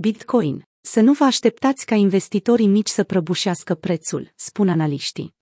[0.00, 0.62] Bitcoin.
[0.80, 5.34] Să nu vă așteptați ca investitorii mici să prăbușească prețul, spun analiștii.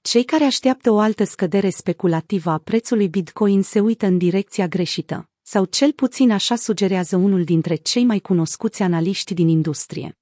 [0.00, 5.30] Cei care așteaptă o altă scădere speculativă a prețului Bitcoin se uită în direcția greșită,
[5.42, 10.17] sau cel puțin așa sugerează unul dintre cei mai cunoscuți analiști din industrie.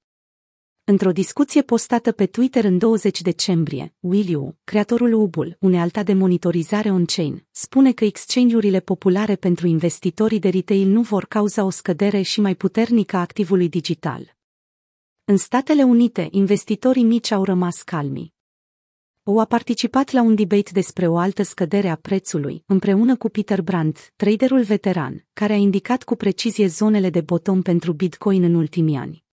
[0.89, 7.45] Într-o discuție postată pe Twitter în 20 decembrie, Will creatorul Ubul, unealta de monitorizare on-chain,
[7.51, 12.55] spune că exchange-urile populare pentru investitorii de retail nu vor cauza o scădere și mai
[12.55, 14.35] puternică a activului digital.
[15.25, 18.33] În Statele Unite, investitorii mici au rămas calmi.
[19.23, 23.61] O a participat la un debate despre o altă scădere a prețului, împreună cu Peter
[23.61, 28.95] Brandt, traderul veteran, care a indicat cu precizie zonele de bottom pentru Bitcoin în ultimii
[28.95, 29.25] ani.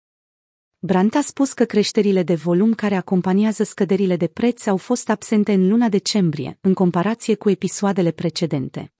[0.86, 5.52] Brandt a spus că creșterile de volum care acompaniază scăderile de preț au fost absente
[5.52, 8.92] în luna decembrie, în comparație cu episoadele precedente.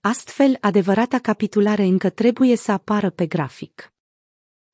[0.00, 3.92] Astfel, adevărata capitulare încă trebuie să apară pe grafic.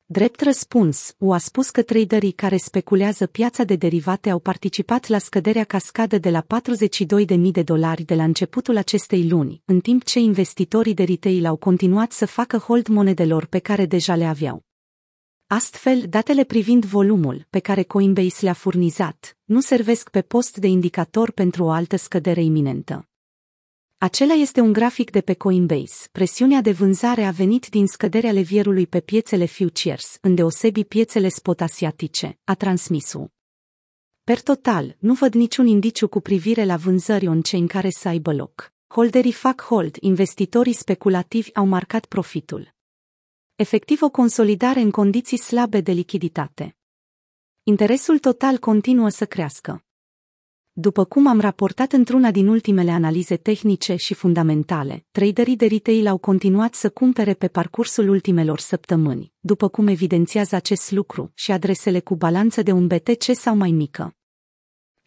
[0.06, 5.18] Drept răspuns, U a spus că traderii care speculează piața de derivate au participat la
[5.18, 6.44] scăderea cascadă de la
[7.26, 11.56] 42.000 de dolari de la începutul acestei luni, în timp ce investitorii de retail au
[11.56, 14.65] continuat să facă hold monedelor pe care deja le aveau.
[15.48, 21.30] Astfel, datele privind volumul pe care Coinbase le-a furnizat nu servesc pe post de indicator
[21.30, 23.08] pentru o altă scădere iminentă.
[23.98, 26.08] Acela este un grafic de pe Coinbase.
[26.12, 32.38] Presiunea de vânzare a venit din scăderea levierului pe piețele futures, îndeosebi piețele spot asiatice,
[32.44, 33.30] a transmisul.
[34.24, 38.72] Per total, nu văd niciun indiciu cu privire la vânzări on-chain care să aibă loc.
[38.86, 42.74] Holderii fac hold, investitorii speculativi au marcat profitul.
[43.56, 46.76] Efectiv o consolidare în condiții slabe de lichiditate.
[47.62, 49.84] Interesul total continuă să crească.
[50.72, 56.18] După cum am raportat într-una din ultimele analize tehnice și fundamentale, traderii de retail au
[56.18, 62.16] continuat să cumpere pe parcursul ultimelor săptămâni, după cum evidențiază acest lucru și adresele cu
[62.16, 64.15] balanță de un BTC sau mai mică.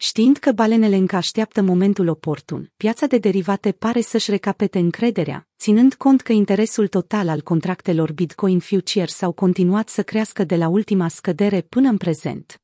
[0.02, 5.94] Știind că balenele încă așteaptă momentul oportun, piața de derivate pare să-și recapete încrederea, ținând
[5.94, 11.08] cont că interesul total al contractelor Bitcoin Futures au continuat să crească de la ultima
[11.08, 12.59] scădere până în prezent.